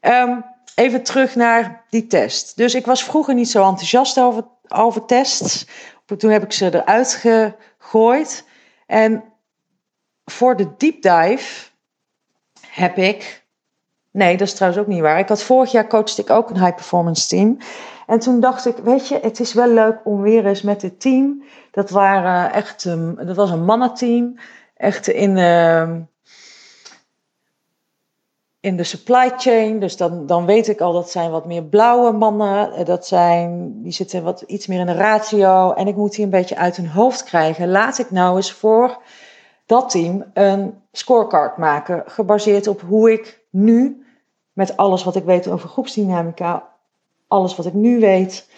Um, 0.00 0.44
even 0.74 1.02
terug 1.02 1.34
naar 1.34 1.84
die 1.90 2.06
test. 2.06 2.56
Dus 2.56 2.74
ik 2.74 2.86
was 2.86 3.04
vroeger 3.04 3.34
niet 3.34 3.50
zo 3.50 3.68
enthousiast 3.68 4.20
over, 4.20 4.44
over 4.68 5.04
tests. 5.04 5.66
Toen 6.16 6.30
heb 6.30 6.42
ik 6.42 6.52
ze 6.52 6.74
eruit 6.74 7.14
gegooid. 7.14 8.44
En 8.86 9.24
voor 10.30 10.56
de 10.56 10.68
deep 10.76 11.02
dive 11.02 11.68
heb 12.66 12.96
ik 12.96 13.40
Nee, 14.12 14.36
dat 14.36 14.46
is 14.46 14.54
trouwens 14.54 14.82
ook 14.82 14.88
niet 14.88 15.00
waar. 15.00 15.18
Ik 15.18 15.28
had 15.28 15.42
vorig 15.42 15.72
jaar 15.72 15.86
coachte 15.86 16.22
ik 16.22 16.30
ook 16.30 16.50
een 16.50 16.60
high 16.60 16.74
performance 16.74 17.28
team. 17.28 17.58
En 18.06 18.18
toen 18.18 18.40
dacht 18.40 18.66
ik, 18.66 18.76
weet 18.76 19.08
je, 19.08 19.18
het 19.22 19.40
is 19.40 19.52
wel 19.52 19.68
leuk 19.68 20.00
om 20.04 20.20
weer 20.20 20.46
eens 20.46 20.62
met 20.62 20.82
het 20.82 21.00
team. 21.00 21.42
Dat 21.70 21.90
waren 21.90 22.52
echt, 22.52 22.84
um, 22.84 23.14
dat 23.14 23.36
was 23.36 23.50
een 23.50 23.64
mannenteam. 23.64 24.38
Echt 24.76 25.08
in, 25.08 25.36
uh, 25.36 25.90
in 28.60 28.76
de 28.76 28.84
supply 28.84 29.32
chain. 29.36 29.80
Dus 29.80 29.96
dan, 29.96 30.26
dan 30.26 30.46
weet 30.46 30.68
ik 30.68 30.80
al, 30.80 30.92
dat 30.92 31.10
zijn 31.10 31.30
wat 31.30 31.46
meer 31.46 31.64
blauwe 31.64 32.12
mannen. 32.12 32.84
Dat 32.84 33.06
zijn, 33.06 33.72
die 33.82 33.92
zitten 33.92 34.22
wat 34.22 34.40
iets 34.40 34.66
meer 34.66 34.80
in 34.80 34.86
de 34.86 34.92
ratio. 34.92 35.72
En 35.72 35.86
ik 35.86 35.96
moet 35.96 36.14
die 36.14 36.24
een 36.24 36.30
beetje 36.30 36.56
uit 36.56 36.76
hun 36.76 36.88
hoofd 36.88 37.24
krijgen. 37.24 37.68
Laat 37.70 37.98
ik 37.98 38.10
nou 38.10 38.36
eens 38.36 38.52
voor 38.52 38.98
dat 39.70 39.90
team 39.90 40.24
een 40.34 40.82
scorecard 40.92 41.56
maken. 41.56 42.02
Gebaseerd 42.06 42.66
op 42.66 42.80
hoe 42.80 43.12
ik 43.12 43.40
nu, 43.50 44.06
met 44.52 44.76
alles 44.76 45.04
wat 45.04 45.16
ik 45.16 45.24
weet 45.24 45.48
over 45.48 45.68
groepsdynamica, 45.68 46.68
alles 47.28 47.56
wat 47.56 47.66
ik 47.66 47.72
nu 47.72 48.00
weet. 48.00 48.48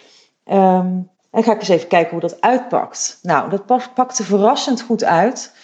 Um, 0.45 1.09
en 1.31 1.43
ga 1.43 1.51
ik 1.51 1.59
eens 1.59 1.67
even 1.67 1.87
kijken 1.87 2.11
hoe 2.11 2.19
dat 2.19 2.41
uitpakt. 2.41 3.19
Nou, 3.21 3.49
dat 3.49 3.93
pakte 3.93 4.23
verrassend 4.23 4.81
goed 4.81 5.03
uit. 5.03 5.55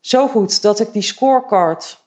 Zo 0.00 0.28
goed 0.28 0.62
dat 0.62 0.80
ik 0.80 0.92
die 0.92 1.02
scorecard. 1.02 2.04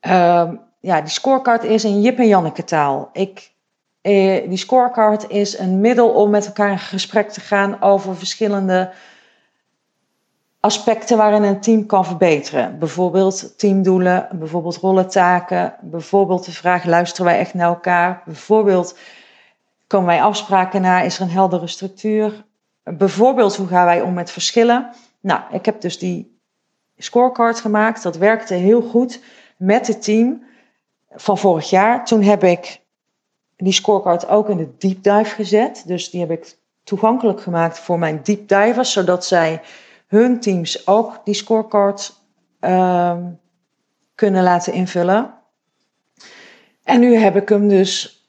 Um, 0.00 0.60
ja, 0.80 1.00
die 1.00 1.10
scorecard 1.10 1.64
is 1.64 1.84
in 1.84 2.00
Jip 2.00 2.18
en 2.18 2.28
Janneke 2.28 2.64
taal. 2.64 3.10
Ik, 3.12 3.52
eh, 4.00 4.48
die 4.48 4.58
scorecard 4.58 5.28
is 5.28 5.58
een 5.58 5.80
middel 5.80 6.08
om 6.08 6.30
met 6.30 6.46
elkaar 6.46 6.70
in 6.70 6.78
gesprek 6.78 7.30
te 7.30 7.40
gaan 7.40 7.82
over 7.82 8.16
verschillende 8.16 8.92
aspecten 10.60 11.16
waarin 11.16 11.42
een 11.42 11.60
team 11.60 11.86
kan 11.86 12.04
verbeteren. 12.04 12.78
Bijvoorbeeld 12.78 13.58
teamdoelen, 13.58 14.28
bijvoorbeeld 14.32 14.76
rollentaken, 14.76 15.74
bijvoorbeeld 15.80 16.44
de 16.44 16.52
vraag: 16.52 16.84
luisteren 16.84 17.26
wij 17.26 17.38
echt 17.38 17.54
naar 17.54 17.68
elkaar? 17.68 18.22
Bijvoorbeeld 18.24 18.98
komen 19.86 20.06
wij 20.06 20.22
afspraken 20.22 20.82
na? 20.82 21.00
Is 21.00 21.16
er 21.16 21.22
een 21.22 21.30
heldere 21.30 21.66
structuur? 21.66 22.44
Bijvoorbeeld 22.82 23.56
hoe 23.56 23.66
gaan 23.66 23.84
wij 23.84 24.00
om 24.00 24.14
met 24.14 24.30
verschillen? 24.30 24.90
Nou, 25.20 25.40
ik 25.50 25.64
heb 25.64 25.80
dus 25.80 25.98
die 25.98 26.38
scorecard 26.96 27.60
gemaakt. 27.60 28.02
Dat 28.02 28.16
werkte 28.16 28.54
heel 28.54 28.82
goed 28.82 29.20
met 29.56 29.86
het 29.86 30.02
team 30.02 30.44
van 31.10 31.38
vorig 31.38 31.70
jaar. 31.70 32.04
Toen 32.04 32.22
heb 32.22 32.44
ik 32.44 32.80
die 33.56 33.72
scorecard 33.72 34.28
ook 34.28 34.48
in 34.48 34.56
de 34.56 34.76
deep 34.78 35.02
dive 35.02 35.34
gezet. 35.34 35.82
Dus 35.86 36.10
die 36.10 36.20
heb 36.20 36.30
ik 36.30 36.56
toegankelijk 36.84 37.40
gemaakt 37.40 37.78
voor 37.78 37.98
mijn 37.98 38.20
deep 38.22 38.48
divers, 38.48 38.92
zodat 38.92 39.24
zij 39.24 39.60
hun 40.10 40.40
teams 40.40 40.86
ook 40.86 41.20
die 41.24 41.34
scorecard 41.34 42.20
ehm, 42.60 43.24
kunnen 44.14 44.42
laten 44.42 44.72
invullen. 44.72 45.34
En 46.84 47.00
nu 47.00 47.14
heb 47.14 47.36
ik 47.36 47.48
hem 47.48 47.68
dus, 47.68 48.24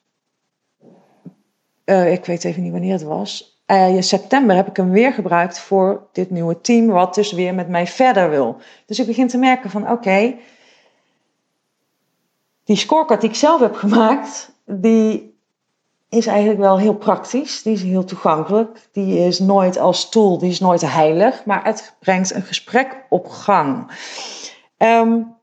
uh, 1.86 2.12
ik 2.12 2.26
weet 2.26 2.44
even 2.44 2.64
niet 2.64 2.72
wanneer 2.72 2.92
het 2.92 3.04
was, 3.04 3.62
uh, 3.68 3.96
in 3.96 4.04
september 4.04 4.56
heb 4.56 4.68
ik 4.68 4.78
hem 4.78 4.92
weer 4.92 5.14
gebruikt 5.14 5.60
voor 5.60 6.08
dit 6.12 6.30
nieuwe 6.30 6.62
team, 6.62 6.88
wat 6.88 7.16
dus 7.16 7.32
weer 7.32 7.54
met 7.54 7.70
mij 7.70 7.88
verder 7.88 8.30
wil. 8.30 8.58
Dus 8.86 9.00
ik 9.00 9.08
begin 9.08 9.28
te 9.28 9.38
merken 9.38 9.70
van 9.70 9.92
oké, 9.92 10.36
die 12.64 12.76
scorecard 12.76 13.22
die 13.22 13.30
ik 13.30 13.36
zelf 13.36 13.60
heb 13.60 13.76
gemaakt, 13.76 14.52
die 14.66 15.31
is 16.12 16.27
eigenlijk 16.27 16.60
wel 16.60 16.80
heel 16.80 16.96
praktisch. 16.96 17.63
Die 17.63 17.74
is 17.74 17.84
heel 17.84 18.03
toegankelijk. 18.03 18.89
Die 18.91 19.20
is 19.20 19.39
nooit 19.39 19.77
als 19.77 20.10
tool, 20.10 20.38
die 20.38 20.50
is 20.50 20.60
nooit 20.60 20.82
heilig, 20.82 21.46
maar 21.46 21.63
het 21.63 21.96
brengt 22.00 22.34
een 22.34 22.41
gesprek 22.41 23.06
op 23.10 23.27
gang. 23.27 23.91
Um, 24.77 25.36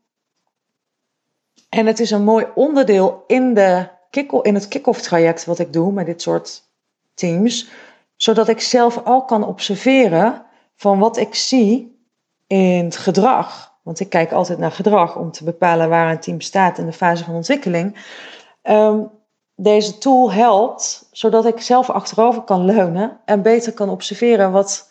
en 1.68 1.86
het 1.86 2.00
is 2.00 2.10
een 2.10 2.24
mooi 2.24 2.46
onderdeel 2.54 3.24
in, 3.26 3.54
de 3.54 3.88
kick 4.10 4.32
in 4.32 4.54
het 4.54 4.68
kick-off 4.68 5.00
traject 5.00 5.44
wat 5.44 5.58
ik 5.58 5.72
doe 5.72 5.92
met 5.92 6.06
dit 6.06 6.22
soort 6.22 6.62
teams, 7.14 7.70
zodat 8.16 8.48
ik 8.48 8.60
zelf 8.60 9.00
ook 9.04 9.28
kan 9.28 9.44
observeren 9.46 10.42
van 10.76 10.98
wat 10.98 11.16
ik 11.16 11.34
zie 11.34 11.98
in 12.46 12.84
het 12.84 12.96
gedrag. 12.96 13.76
Want 13.82 14.00
ik 14.00 14.08
kijk 14.08 14.32
altijd 14.32 14.58
naar 14.58 14.72
gedrag 14.72 15.16
om 15.16 15.30
te 15.30 15.44
bepalen 15.44 15.88
waar 15.88 16.10
een 16.10 16.20
team 16.20 16.40
staat 16.40 16.78
in 16.78 16.86
de 16.86 16.92
fase 16.92 17.24
van 17.24 17.34
ontwikkeling. 17.34 17.96
Um, 18.62 19.10
deze 19.60 19.98
tool 19.98 20.32
helpt 20.32 21.08
zodat 21.12 21.46
ik 21.46 21.60
zelf 21.60 21.90
achterover 21.90 22.42
kan 22.42 22.64
leunen 22.64 23.20
en 23.24 23.42
beter 23.42 23.72
kan 23.72 23.88
observeren 23.88 24.52
wat, 24.52 24.90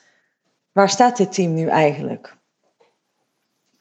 waar 0.72 0.90
staat 0.90 1.18
dit 1.18 1.34
team 1.34 1.54
nu 1.54 1.68
eigenlijk. 1.68 2.36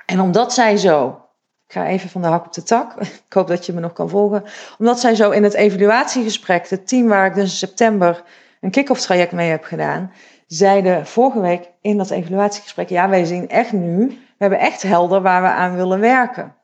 En 0.06 0.20
omdat 0.20 0.52
zij 0.52 0.76
zo 0.76 1.26
ik 1.66 1.72
ga 1.72 1.86
even 1.86 2.10
van 2.10 2.22
de 2.22 2.28
hak 2.28 2.46
op 2.46 2.52
de 2.52 2.62
tak. 2.62 2.94
Ik 3.26 3.32
hoop 3.32 3.46
dat 3.46 3.66
je 3.66 3.72
me 3.72 3.80
nog 3.80 3.92
kan 3.92 4.08
volgen. 4.08 4.44
Omdat 4.78 5.00
zij 5.00 5.14
zo 5.14 5.30
in 5.30 5.42
het 5.42 5.54
evaluatiegesprek, 5.54 6.68
het 6.68 6.88
team 6.88 7.08
waar 7.08 7.26
ik 7.26 7.34
dus 7.34 7.44
in 7.44 7.68
september 7.68 8.22
een 8.60 8.70
kick-off 8.70 9.00
traject 9.00 9.32
mee 9.32 9.50
heb 9.50 9.64
gedaan, 9.64 10.12
zeiden 10.46 11.06
vorige 11.06 11.40
week 11.40 11.70
in 11.80 11.96
dat 11.96 12.10
evaluatiegesprek: 12.10 12.88
ja, 12.88 13.08
wij 13.08 13.24
zien 13.24 13.48
echt 13.48 13.72
nu, 13.72 14.06
we 14.08 14.16
hebben 14.38 14.58
echt 14.58 14.82
helder 14.82 15.22
waar 15.22 15.42
we 15.42 15.48
aan 15.48 15.76
willen 15.76 16.00
werken. 16.00 16.54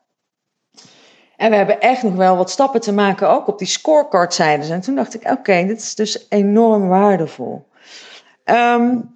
En 1.37 1.49
we 1.49 1.55
hebben 1.55 1.81
echt 1.81 2.03
nog 2.03 2.15
wel 2.15 2.37
wat 2.37 2.49
stappen 2.49 2.81
te 2.81 2.93
maken, 2.93 3.29
ook 3.29 3.47
op 3.47 3.57
die 3.57 3.67
scorecard 3.67 4.33
zeiden 4.33 4.65
ze. 4.65 4.73
En 4.73 4.81
toen 4.81 4.95
dacht 4.95 5.13
ik: 5.13 5.31
oké, 5.31 5.65
dit 5.65 5.81
is 5.81 5.95
dus 5.95 6.25
enorm 6.29 6.87
waardevol. 6.87 7.65
Um, 8.45 9.13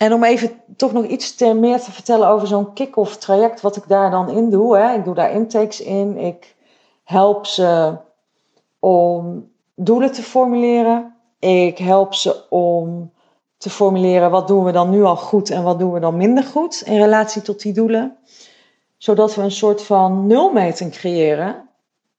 En 0.00 0.12
om 0.12 0.24
even 0.24 0.60
toch 0.76 0.92
nog 0.92 1.04
iets 1.04 1.38
meer 1.38 1.80
te 1.80 1.92
vertellen 1.92 2.28
over 2.28 2.48
zo'n 2.48 2.72
kick-off 2.72 3.16
traject, 3.16 3.60
wat 3.60 3.76
ik 3.76 3.88
daar 3.88 4.10
dan 4.10 4.30
in 4.30 4.50
doe. 4.50 4.76
Hè. 4.76 4.94
Ik 4.94 5.04
doe 5.04 5.14
daar 5.14 5.32
intakes 5.32 5.80
in. 5.80 6.16
Ik 6.16 6.56
help 7.04 7.46
ze 7.46 7.96
om 8.78 9.50
doelen 9.74 10.12
te 10.12 10.22
formuleren. 10.22 11.14
Ik 11.38 11.78
help 11.78 12.14
ze 12.14 12.48
om 12.48 13.12
te 13.56 13.70
formuleren 13.70 14.30
wat 14.30 14.48
doen 14.48 14.64
we 14.64 14.72
dan 14.72 14.90
nu 14.90 15.02
al 15.02 15.16
goed 15.16 15.50
en 15.50 15.62
wat 15.62 15.78
doen 15.78 15.92
we 15.92 16.00
dan 16.00 16.16
minder 16.16 16.44
goed 16.44 16.82
in 16.84 16.98
relatie 16.98 17.42
tot 17.42 17.62
die 17.62 17.72
doelen. 17.72 18.16
Zodat 19.00 19.34
we 19.34 19.42
een 19.42 19.50
soort 19.50 19.82
van 19.82 20.26
nulmeting 20.26 20.92
creëren. 20.92 21.68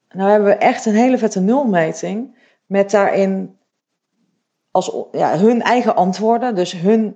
Nou 0.10 0.30
hebben 0.30 0.50
we 0.50 0.56
echt 0.56 0.86
een 0.86 0.96
hele 0.96 1.18
vette 1.18 1.40
nulmeting 1.40 2.38
met 2.66 2.92
daarin 2.92 3.58
als, 4.72 4.96
ja, 5.12 5.38
hun 5.38 5.62
eigen 5.62 5.96
antwoorden, 5.96 6.56
dus 6.56 6.72
hun 6.72 7.16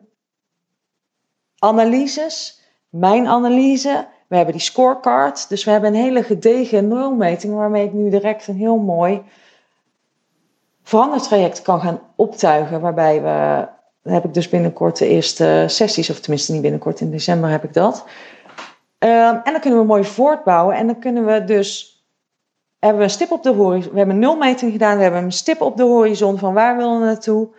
analyses, 1.60 2.62
mijn 2.90 3.28
analyse. 3.28 4.08
We 4.28 4.36
hebben 4.36 4.54
die 4.54 4.64
scorecard. 4.64 5.50
Dus 5.50 5.64
we 5.64 5.72
hebben 5.72 5.94
een 5.94 6.02
hele 6.02 6.24
gedegen 6.24 6.88
nulmeting 6.88 7.54
waarmee 7.54 7.86
ik 7.86 7.94
nu 7.94 8.10
direct 8.10 8.48
een 8.48 8.56
heel 8.56 8.78
mooi 8.78 9.22
verandertraject 10.84 11.62
kan 11.62 11.80
gaan 11.80 12.00
optuigen. 12.16 12.82
Waarbij 12.82 13.22
we, 13.22 13.68
heb 14.12 14.26
ik 14.26 14.34
dus 14.34 14.50
binnenkort 14.50 14.98
de 14.98 15.08
eerste 15.08 15.66
sessies, 15.68 16.10
of 16.10 16.20
tenminste 16.20 16.52
niet 16.52 16.62
binnenkort, 16.62 17.00
in 17.00 17.12
december 17.12 17.50
heb 17.50 17.64
ik 17.64 17.74
dat. 17.74 18.06
Ehm, 18.98 19.36
en 19.44 19.52
dan 19.52 19.60
kunnen 19.60 19.80
we 19.80 19.86
mooi 19.86 20.04
voortbouwen 20.04 20.76
en 20.76 20.88
dan 20.88 21.00
kunnen 21.00 21.26
we 21.26 21.44
dus 21.44 21.96
hebben 22.80 22.98
we 22.98 23.04
een 23.04 23.16
stip 23.16 23.32
op 23.32 23.44
de 23.44 23.54
horizon. 23.54 23.92
We 23.92 23.98
hebben 23.98 24.16
een 24.16 24.22
nulmeting 24.22 24.72
gedaan. 24.72 24.98
We 24.98 25.04
hebben 25.04 25.24
een 25.24 25.32
stip 25.32 25.62
op 25.62 25.78
de 25.78 25.84
horizon 25.84 26.38
van 26.38 26.54
waar 26.54 26.78
willen 26.78 27.00
we 27.00 27.06
naartoe. 27.06 27.50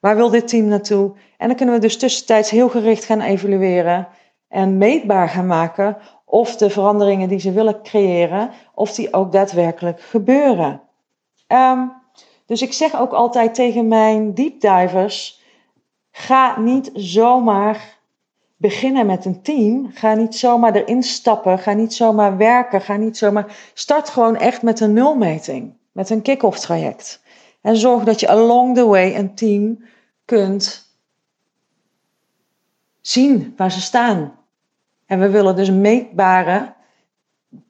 Waar 0.00 0.16
wil 0.16 0.30
dit 0.30 0.48
team 0.48 0.66
naartoe? 0.66 1.12
En 1.36 1.46
dan 1.46 1.56
kunnen 1.56 1.74
we 1.74 1.80
dus 1.80 1.98
tussentijds 1.98 2.50
heel 2.50 2.68
gericht 2.68 3.04
gaan 3.04 3.20
evalueren 3.20 4.08
en 4.48 4.78
meetbaar 4.78 5.28
gaan 5.28 5.46
maken 5.46 5.96
of 6.24 6.56
de 6.56 6.70
veranderingen 6.70 7.28
die 7.28 7.38
ze 7.38 7.52
willen 7.52 7.82
creëren, 7.82 8.50
of 8.74 8.94
die 8.94 9.12
ook 9.12 9.32
daadwerkelijk 9.32 10.00
gebeuren. 10.00 10.80
Um, 11.48 11.92
dus 12.46 12.62
ik 12.62 12.72
zeg 12.72 13.00
ook 13.00 13.12
altijd 13.12 13.54
tegen 13.54 13.88
mijn 13.88 14.34
deep 14.34 14.60
divers: 14.60 15.42
ga 16.10 16.60
niet 16.60 16.90
zomaar 16.94 17.95
beginnen 18.56 19.06
met 19.06 19.24
een 19.24 19.42
team. 19.42 19.90
Ga 19.92 20.14
niet 20.14 20.34
zomaar 20.34 20.74
erin 20.74 21.02
stappen. 21.02 21.58
Ga 21.58 21.72
niet 21.72 21.94
zomaar 21.94 22.36
werken. 22.36 22.80
Ga 22.80 22.96
niet 22.96 23.16
zomaar. 23.16 23.70
Start 23.74 24.08
gewoon 24.08 24.36
echt 24.36 24.62
met 24.62 24.80
een 24.80 24.92
nulmeting. 24.92 25.74
Met 25.92 26.10
een 26.10 26.22
kick-off 26.22 26.58
traject. 26.58 27.22
En 27.60 27.76
zorg 27.76 28.04
dat 28.04 28.20
je 28.20 28.28
along 28.28 28.74
the 28.74 28.86
way 28.86 29.14
een 29.14 29.34
team 29.34 29.84
kunt 30.24 30.86
zien 33.00 33.54
waar 33.56 33.72
ze 33.72 33.80
staan. 33.80 34.38
En 35.06 35.20
we 35.20 35.30
willen 35.30 35.56
dus 35.56 35.70
meetbare. 35.70 36.74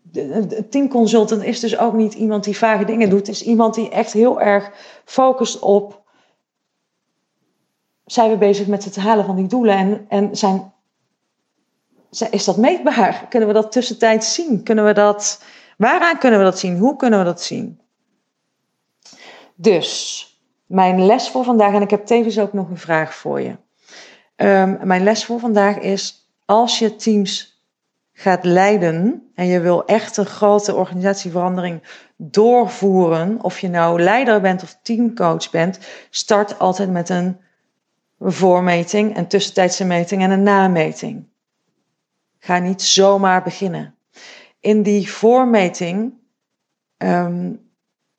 De 0.03 0.69
teamconsultant 0.69 1.43
is 1.43 1.61
dus 1.61 1.79
ook 1.79 1.95
niet 1.95 2.15
iemand 2.15 2.45
die 2.45 2.57
vage 2.57 2.85
dingen 2.85 3.11
doet. 3.11 3.27
Het 3.27 3.29
is 3.29 3.43
iemand 3.43 3.75
die 3.75 3.91
echt 3.91 4.13
heel 4.13 4.41
erg 4.41 4.71
focust 5.05 5.59
op. 5.59 6.05
Zijn 8.05 8.31
we 8.31 8.37
bezig 8.37 8.67
met 8.67 8.85
het 8.85 8.97
halen 8.97 9.25
van 9.25 9.37
die 9.37 9.47
doelen? 9.47 9.77
En, 9.77 10.07
en 10.09 10.37
zijn, 10.37 10.73
is 12.21 12.45
dat 12.45 12.57
meetbaar? 12.57 13.27
Kunnen 13.29 13.49
we 13.49 13.55
dat 13.55 13.73
tussentijds 13.73 14.35
zien? 14.35 14.63
Kunnen 14.63 14.85
we 14.85 14.93
dat, 14.93 15.43
waaraan 15.77 16.19
kunnen 16.19 16.39
we 16.39 16.45
dat 16.45 16.59
zien? 16.59 16.79
Hoe 16.79 16.97
kunnen 16.97 17.19
we 17.19 17.25
dat 17.25 17.43
zien? 17.43 17.81
Dus 19.55 20.25
mijn 20.67 21.07
les 21.07 21.29
voor 21.29 21.45
vandaag, 21.45 21.75
en 21.75 21.83
ik 21.83 21.91
heb 21.91 22.07
tevens 22.07 22.39
ook 22.39 22.53
nog 22.53 22.69
een 22.69 22.79
vraag 22.79 23.15
voor 23.15 23.41
je. 23.41 23.57
Um, 24.37 24.79
mijn 24.83 25.03
les 25.03 25.25
voor 25.25 25.41
vandaag 25.41 25.79
is: 25.79 26.31
als 26.45 26.79
je 26.79 26.97
teams 26.97 27.61
gaat 28.13 28.45
leiden 28.45 29.31
en 29.35 29.47
je 29.47 29.61
wil 29.61 29.85
echt 29.85 30.17
een 30.17 30.27
grote 30.27 30.75
organisatieverandering 30.75 31.83
doorvoeren, 32.17 33.43
of 33.43 33.61
je 33.61 33.69
nou 33.69 34.03
leider 34.03 34.41
bent 34.41 34.63
of 34.63 34.79
teamcoach 34.83 35.51
bent, 35.51 35.79
start 36.11 36.59
altijd 36.59 36.91
met 36.91 37.09
een 37.09 37.41
voormeting, 38.21 39.17
een 39.17 39.27
tussentijdse 39.27 39.85
meting 39.85 40.23
en 40.23 40.31
een 40.31 40.43
nameting. 40.43 41.25
Ga 42.47 42.59
niet 42.59 42.83
zomaar 42.83 43.43
beginnen. 43.43 43.95
In 44.61 44.83
die 44.83 45.13
voormeting 45.13 46.15
um, 46.97 47.71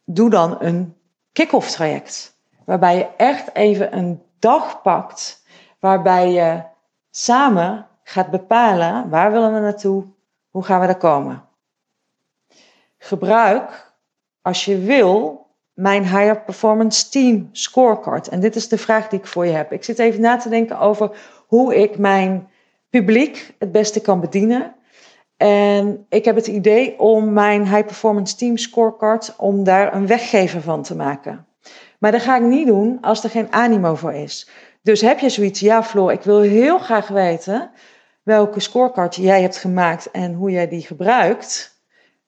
doe 0.03 0.29
dan 0.29 0.61
een 0.61 0.95
kick-off 1.31 1.71
traject. 1.71 2.37
Waarbij 2.65 2.97
je 2.97 3.07
echt 3.17 3.55
even 3.55 3.97
een 3.97 4.21
dag 4.39 4.81
pakt. 4.81 5.43
Waarbij 5.79 6.31
je 6.31 6.63
samen 7.09 7.87
gaat 8.03 8.29
bepalen 8.29 9.09
waar 9.09 9.31
willen 9.31 9.53
we 9.53 9.59
naartoe, 9.59 10.05
hoe 10.49 10.63
gaan 10.63 10.79
we 10.79 10.85
daar 10.85 10.97
komen. 10.97 11.43
Gebruik, 12.97 13.93
als 14.41 14.65
je 14.65 14.79
wil, 14.79 15.45
mijn 15.73 16.03
Higher 16.03 16.41
Performance 16.41 17.09
Team 17.09 17.49
Scorecard. 17.51 18.27
En 18.27 18.39
dit 18.39 18.55
is 18.55 18.67
de 18.67 18.77
vraag 18.77 19.07
die 19.07 19.19
ik 19.19 19.27
voor 19.27 19.45
je 19.45 19.51
heb. 19.51 19.71
Ik 19.71 19.83
zit 19.83 19.99
even 19.99 20.21
na 20.21 20.37
te 20.37 20.49
denken 20.49 20.79
over 20.79 21.17
hoe 21.47 21.75
ik 21.75 21.97
mijn 21.97 22.49
publiek 22.89 23.55
het 23.59 23.71
beste 23.71 24.01
kan 24.01 24.19
bedienen. 24.19 24.75
En 25.37 26.05
ik 26.09 26.25
heb 26.25 26.35
het 26.35 26.47
idee 26.47 26.99
om 26.99 27.33
mijn 27.33 27.67
High 27.67 27.85
Performance 27.85 28.35
Team 28.35 28.57
Scorecard, 28.57 29.33
om 29.37 29.63
daar 29.63 29.95
een 29.95 30.07
weggever 30.07 30.61
van 30.61 30.83
te 30.83 30.95
maken. 30.95 31.45
Maar 31.99 32.11
dat 32.11 32.21
ga 32.21 32.35
ik 32.35 32.43
niet 32.43 32.67
doen 32.67 32.97
als 33.01 33.23
er 33.23 33.29
geen 33.29 33.53
animo 33.53 33.95
voor 33.95 34.13
is. 34.13 34.49
Dus 34.81 35.01
heb 35.01 35.19
je 35.19 35.29
zoiets, 35.29 35.59
ja 35.59 35.83
Floor, 35.83 36.11
ik 36.11 36.21
wil 36.21 36.39
heel 36.39 36.77
graag 36.77 37.07
weten 37.07 37.71
welke 38.23 38.59
scorecard 38.59 39.15
jij 39.15 39.41
hebt 39.41 39.57
gemaakt 39.57 40.11
en 40.11 40.33
hoe 40.33 40.51
jij 40.51 40.67
die 40.67 40.81
gebruikt. 40.81 41.81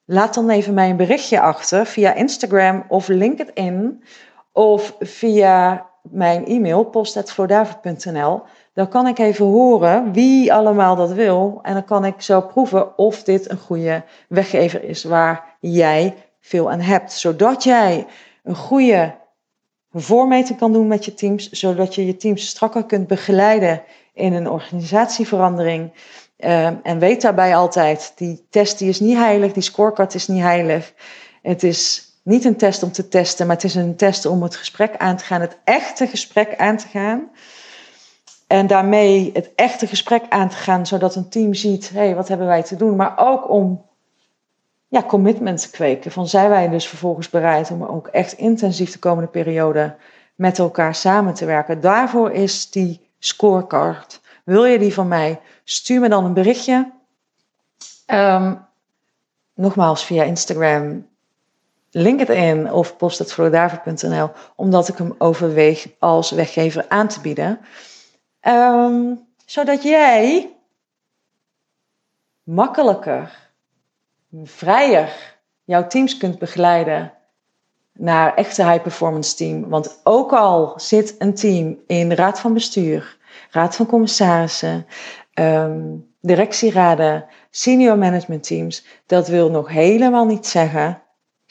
Laat 0.04 0.34
dan 0.34 0.50
even 0.50 0.74
mij 0.74 0.90
een 0.90 0.96
berichtje 0.96 1.40
achter 1.40 1.86
via 1.86 2.14
Instagram 2.14 2.84
of 2.88 3.08
LinkedIn 3.08 4.04
of 4.52 4.96
via 4.98 5.86
mijn 6.02 6.46
e-mail 6.46 6.84
post.flordaver.nl. 6.84 8.42
Dan 8.80 8.88
kan 8.88 9.06
ik 9.06 9.18
even 9.18 9.46
horen 9.46 10.12
wie 10.12 10.52
allemaal 10.52 10.96
dat 10.96 11.12
wil. 11.12 11.58
En 11.62 11.74
dan 11.74 11.84
kan 11.84 12.04
ik 12.04 12.20
zo 12.20 12.40
proeven 12.40 12.98
of 12.98 13.22
dit 13.22 13.50
een 13.50 13.58
goede 13.58 14.02
weggever 14.28 14.84
is 14.84 15.04
waar 15.04 15.56
jij 15.58 16.14
veel 16.40 16.70
aan 16.70 16.80
hebt. 16.80 17.12
Zodat 17.12 17.64
jij 17.64 18.06
een 18.42 18.56
goede 18.56 19.14
voormeting 19.92 20.58
kan 20.58 20.72
doen 20.72 20.86
met 20.86 21.04
je 21.04 21.14
teams. 21.14 21.50
Zodat 21.50 21.94
je 21.94 22.06
je 22.06 22.16
teams 22.16 22.46
strakker 22.46 22.84
kunt 22.84 23.06
begeleiden 23.06 23.82
in 24.14 24.32
een 24.32 24.50
organisatieverandering. 24.50 25.92
Ehm, 26.36 26.74
en 26.82 26.98
weet 26.98 27.22
daarbij 27.22 27.56
altijd, 27.56 28.12
die 28.16 28.46
test 28.50 28.78
die 28.78 28.88
is 28.88 29.00
niet 29.00 29.16
heilig, 29.16 29.52
die 29.52 29.62
scorecard 29.62 30.14
is 30.14 30.28
niet 30.28 30.42
heilig. 30.42 30.92
Het 31.42 31.62
is 31.62 32.12
niet 32.22 32.44
een 32.44 32.56
test 32.56 32.82
om 32.82 32.92
te 32.92 33.08
testen, 33.08 33.46
maar 33.46 33.56
het 33.56 33.64
is 33.64 33.74
een 33.74 33.96
test 33.96 34.26
om 34.26 34.42
het 34.42 34.56
gesprek 34.56 34.96
aan 34.96 35.16
te 35.16 35.24
gaan, 35.24 35.40
het 35.40 35.58
echte 35.64 36.06
gesprek 36.06 36.56
aan 36.56 36.76
te 36.76 36.88
gaan. 36.88 37.30
En 38.50 38.66
daarmee 38.66 39.30
het 39.32 39.50
echte 39.54 39.86
gesprek 39.86 40.22
aan 40.28 40.48
te 40.48 40.56
gaan, 40.56 40.86
zodat 40.86 41.14
een 41.14 41.28
team 41.28 41.54
ziet, 41.54 41.90
hé, 41.90 41.98
hey, 41.98 42.14
wat 42.14 42.28
hebben 42.28 42.46
wij 42.46 42.62
te 42.62 42.76
doen? 42.76 42.96
Maar 42.96 43.12
ook 43.16 43.50
om 43.50 43.86
ja, 44.88 45.02
commitment 45.02 45.60
te 45.60 45.70
kweken. 45.70 46.10
Van 46.10 46.28
zijn 46.28 46.48
wij 46.48 46.68
dus 46.68 46.88
vervolgens 46.88 47.28
bereid 47.28 47.70
om 47.70 47.84
ook 47.84 48.06
echt 48.06 48.32
intensief 48.32 48.92
de 48.92 48.98
komende 48.98 49.30
periode 49.30 49.96
met 50.34 50.58
elkaar 50.58 50.94
samen 50.94 51.34
te 51.34 51.44
werken. 51.44 51.80
Daarvoor 51.80 52.30
is 52.30 52.70
die 52.70 53.00
scorecard. 53.18 54.20
Wil 54.44 54.64
je 54.64 54.78
die 54.78 54.94
van 54.94 55.08
mij? 55.08 55.40
Stuur 55.64 56.00
me 56.00 56.08
dan 56.08 56.24
een 56.24 56.34
berichtje. 56.34 56.90
Um, 58.06 58.66
nogmaals 59.54 60.04
via 60.04 60.22
Instagram, 60.22 61.06
LinkedIn 61.90 62.72
of 62.72 62.96
post.flordaver.nl, 62.96 64.30
omdat 64.56 64.88
ik 64.88 64.96
hem 64.96 65.14
overweeg 65.18 65.88
als 65.98 66.30
weggever 66.30 66.84
aan 66.88 67.08
te 67.08 67.20
bieden. 67.20 67.60
Um, 68.48 69.26
zodat 69.46 69.82
jij 69.82 70.52
makkelijker, 72.42 73.50
vrijer 74.44 75.38
jouw 75.64 75.86
teams 75.86 76.16
kunt 76.16 76.38
begeleiden 76.38 77.12
naar 77.92 78.34
echte 78.34 78.64
high 78.64 78.82
performance 78.82 79.36
team. 79.36 79.68
Want 79.68 80.00
ook 80.04 80.32
al 80.32 80.72
zit 80.76 81.14
een 81.18 81.34
team 81.34 81.78
in 81.86 82.08
de 82.08 82.14
raad 82.14 82.40
van 82.40 82.52
bestuur, 82.52 83.16
raad 83.50 83.76
van 83.76 83.86
commissarissen, 83.86 84.86
um, 85.34 86.08
directieraden, 86.20 87.26
senior 87.50 87.98
management 87.98 88.42
teams, 88.42 88.86
dat 89.06 89.28
wil 89.28 89.50
nog 89.50 89.68
helemaal 89.68 90.26
niet 90.26 90.46
zeggen 90.46 91.02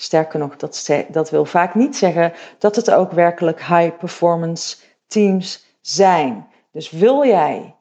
Sterker 0.01 0.39
nog, 0.39 0.55
dat, 0.55 0.89
dat 1.09 1.29
wil 1.29 1.45
vaak 1.45 1.75
niet 1.75 1.95
zeggen 1.95 2.33
dat 2.57 2.75
het 2.75 2.91
ook 2.91 3.11
werkelijk 3.11 3.59
high 3.63 3.97
performance 3.97 4.77
teams 5.07 5.65
zijn. 5.81 6.47
Dus 6.71 6.89
wil 6.89 7.25
jij 7.25 7.75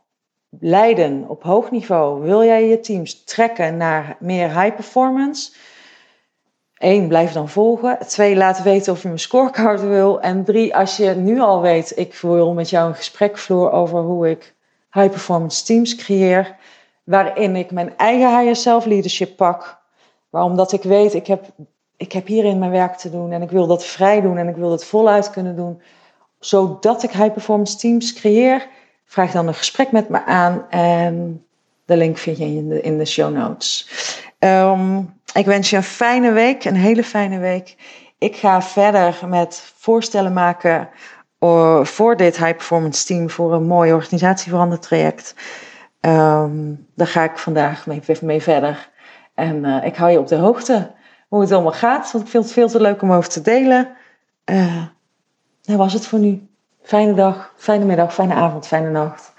leiden 0.60 1.28
op 1.28 1.42
hoog 1.42 1.70
niveau, 1.70 2.22
wil 2.22 2.44
jij 2.44 2.68
je 2.68 2.80
teams 2.80 3.24
trekken 3.24 3.76
naar 3.76 4.16
meer 4.20 4.60
high 4.60 4.74
performance? 4.74 5.52
Eén, 6.74 7.08
blijf 7.08 7.32
dan 7.32 7.48
volgen. 7.48 7.98
Twee, 8.06 8.36
laat 8.36 8.62
weten 8.62 8.92
of 8.92 9.02
je 9.02 9.08
mijn 9.08 9.20
scorecard 9.20 9.80
wil. 9.80 10.20
En 10.20 10.44
drie, 10.44 10.76
als 10.76 10.96
je 10.96 11.14
nu 11.14 11.40
al 11.40 11.60
weet, 11.60 11.92
ik 11.96 12.14
wil 12.14 12.52
met 12.52 12.70
jou 12.70 12.88
een 12.88 12.94
gesprek 12.94 13.38
vloer 13.38 13.70
over 13.70 14.00
hoe 14.00 14.30
ik 14.30 14.54
high 14.90 15.10
performance 15.10 15.64
teams 15.64 15.94
creëer. 15.94 16.56
Waarin 17.04 17.56
ik 17.56 17.70
mijn 17.70 17.96
eigen 17.96 18.38
higher 18.38 18.56
self 18.56 18.84
leadership 18.84 19.36
pak. 19.36 19.78
Waarom 20.30 20.56
dat 20.56 20.72
ik 20.72 20.82
weet, 20.82 21.14
ik 21.14 21.26
heb 21.26 21.44
ik 21.98 22.12
heb 22.12 22.26
hierin 22.26 22.58
mijn 22.58 22.70
werk 22.70 22.96
te 22.96 23.10
doen 23.10 23.32
en 23.32 23.42
ik 23.42 23.50
wil 23.50 23.66
dat 23.66 23.84
vrij 23.84 24.20
doen 24.20 24.36
en 24.36 24.48
ik 24.48 24.56
wil 24.56 24.70
het 24.70 24.84
voluit 24.84 25.30
kunnen 25.30 25.56
doen, 25.56 25.82
zodat 26.38 27.02
ik 27.02 27.10
high 27.10 27.32
performance 27.32 27.76
teams 27.76 28.12
creëer. 28.12 28.68
Vraag 29.08 29.32
dan 29.32 29.46
een 29.46 29.54
gesprek 29.54 29.92
met 29.92 30.08
me 30.08 30.24
aan 30.24 30.70
en 30.70 31.44
de 31.84 31.96
link 31.96 32.18
vind 32.18 32.38
je 32.38 32.44
in 32.44 32.68
de, 32.68 32.80
in 32.80 32.98
de 32.98 33.04
show 33.04 33.34
notes. 33.34 33.88
Ehm, 34.38 35.00
ik 35.32 35.46
wens 35.46 35.70
je 35.70 35.76
een 35.76 35.82
fijne 35.82 36.32
week, 36.32 36.64
een 36.64 36.76
hele 36.76 37.04
fijne 37.04 37.38
week. 37.38 37.76
Ik 38.18 38.36
ga 38.36 38.62
verder 38.62 39.18
met 39.28 39.72
voorstellen 39.76 40.32
maken 40.32 40.88
uh, 41.40 41.84
voor 41.84 42.16
dit 42.16 42.36
high 42.36 42.56
performance 42.56 43.06
team 43.06 43.30
voor 43.30 43.52
een 43.52 43.66
mooi 43.66 43.92
organisatieverandertraject. 43.92 45.34
Um, 46.00 46.86
daar 46.94 47.06
ga 47.06 47.24
ik 47.24 47.38
vandaag 47.38 47.86
mee, 47.86 48.02
mee 48.20 48.42
verder. 48.42 48.90
En 49.34 49.64
uh, 49.64 49.84
ik 49.84 49.96
hou 49.96 50.10
je 50.10 50.18
op 50.18 50.28
de 50.28 50.36
hoogte 50.36 50.90
hoe 51.28 51.40
het 51.40 51.52
allemaal 51.52 51.72
gaat. 51.72 52.12
Want 52.12 52.24
ik 52.24 52.30
vind 52.30 52.44
het 52.44 52.52
veel 52.52 52.68
te 52.68 52.80
leuk 52.80 53.02
om 53.02 53.12
over 53.12 53.30
te 53.30 53.40
delen. 53.40 53.88
Uh, 54.44 54.82
dat 55.62 55.76
was 55.76 55.92
het 55.92 56.06
voor 56.06 56.18
nu. 56.18 56.48
Fijne 56.88 57.14
dag, 57.14 57.52
fijne 57.56 57.84
middag, 57.84 58.14
fijne 58.14 58.34
avond, 58.34 58.66
fijne 58.66 58.90
nacht. 58.90 59.32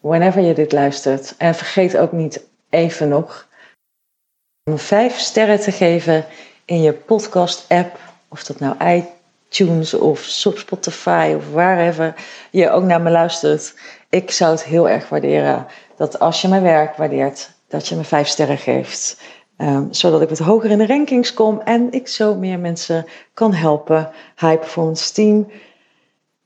Whenever 0.00 0.42
je 0.42 0.54
dit 0.54 0.72
luistert. 0.72 1.34
En 1.38 1.54
vergeet 1.54 1.96
ook 1.96 2.12
niet 2.12 2.44
even 2.70 3.08
nog 3.08 3.48
om 4.64 4.78
vijf 4.78 5.18
sterren 5.18 5.60
te 5.60 5.72
geven 5.72 6.24
in 6.64 6.82
je 6.82 6.92
podcast 6.92 7.64
app. 7.68 7.98
Of 8.28 8.44
dat 8.44 8.58
nou 8.58 9.02
iTunes 9.48 9.94
of 9.94 10.20
Spotify 10.20 11.34
of 11.36 11.52
wherever 11.52 12.14
je 12.50 12.70
ook 12.70 12.84
naar 12.84 13.00
me 13.00 13.10
luistert. 13.10 13.74
Ik 14.08 14.30
zou 14.30 14.50
het 14.50 14.64
heel 14.64 14.88
erg 14.88 15.08
waarderen 15.08 15.66
dat 15.96 16.18
als 16.18 16.42
je 16.42 16.48
mijn 16.48 16.62
werk 16.62 16.96
waardeert, 16.96 17.50
dat 17.68 17.88
je 17.88 17.96
me 17.96 18.04
vijf 18.04 18.28
sterren 18.28 18.58
geeft. 18.58 19.20
Um, 19.58 19.88
zodat 19.90 20.22
ik 20.22 20.28
wat 20.28 20.38
hoger 20.38 20.70
in 20.70 20.78
de 20.78 20.86
rankings 20.86 21.34
kom 21.34 21.60
en 21.60 21.92
ik 21.92 22.08
zo 22.08 22.34
meer 22.34 22.58
mensen 22.58 23.06
kan 23.34 23.54
helpen 23.54 24.10
high 24.36 24.58
performance 24.58 25.12
team, 25.12 25.50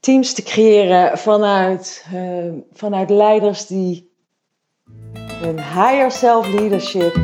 teams 0.04 0.34
te 0.34 0.42
creëren 0.42 1.18
vanuit, 1.18 2.04
uh, 2.14 2.52
vanuit 2.72 3.10
leiders 3.10 3.66
die 3.66 4.12
hun 5.40 5.56
higher 5.56 6.10
self 6.10 6.48
leadership 6.48 7.14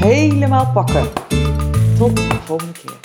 helemaal 0.00 0.70
pakken. 0.72 1.06
Tot 1.98 2.16
de 2.16 2.38
volgende 2.44 2.72
keer. 2.72 3.03